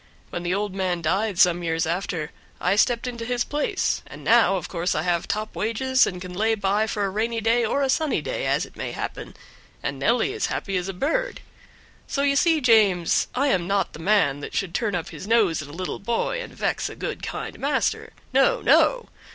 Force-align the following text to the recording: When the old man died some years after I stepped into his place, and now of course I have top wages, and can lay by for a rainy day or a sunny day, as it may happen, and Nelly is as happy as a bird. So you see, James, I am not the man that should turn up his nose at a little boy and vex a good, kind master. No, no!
When 0.31 0.41
the 0.41 0.55
old 0.55 0.73
man 0.73 1.03
died 1.03 1.37
some 1.37 1.61
years 1.61 1.85
after 1.85 2.31
I 2.59 2.75
stepped 2.75 3.05
into 3.05 3.23
his 3.23 3.43
place, 3.43 4.01
and 4.07 4.23
now 4.23 4.55
of 4.57 4.67
course 4.67 4.95
I 4.95 5.03
have 5.03 5.27
top 5.27 5.55
wages, 5.55 6.07
and 6.07 6.19
can 6.19 6.33
lay 6.33 6.55
by 6.55 6.87
for 6.87 7.05
a 7.05 7.09
rainy 7.11 7.39
day 7.39 7.63
or 7.63 7.83
a 7.83 7.87
sunny 7.91 8.19
day, 8.19 8.47
as 8.47 8.65
it 8.65 8.75
may 8.75 8.93
happen, 8.93 9.35
and 9.83 9.99
Nelly 9.99 10.33
is 10.33 10.45
as 10.45 10.47
happy 10.47 10.75
as 10.75 10.87
a 10.87 10.93
bird. 10.93 11.41
So 12.07 12.23
you 12.23 12.35
see, 12.35 12.61
James, 12.61 13.27
I 13.35 13.49
am 13.49 13.67
not 13.67 13.93
the 13.93 13.99
man 13.99 14.39
that 14.39 14.55
should 14.55 14.73
turn 14.73 14.95
up 14.95 15.09
his 15.09 15.27
nose 15.27 15.61
at 15.61 15.67
a 15.67 15.71
little 15.71 15.99
boy 15.99 16.41
and 16.41 16.51
vex 16.51 16.89
a 16.89 16.95
good, 16.95 17.21
kind 17.21 17.59
master. 17.59 18.11
No, 18.33 18.59
no! 18.59 19.07